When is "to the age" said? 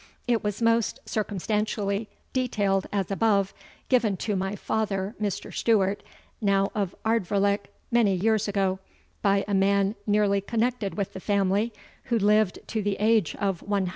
12.69-13.35